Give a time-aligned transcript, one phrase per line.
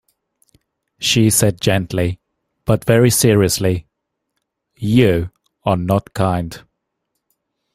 [0.97, 2.19] She said gently,
[2.65, 3.85] but very seriously,
[4.75, 5.29] "you
[5.63, 6.59] are not kind."